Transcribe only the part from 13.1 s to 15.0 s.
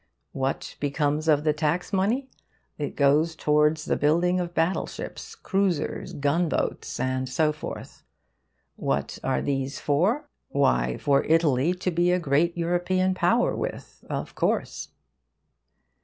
Power with, of course.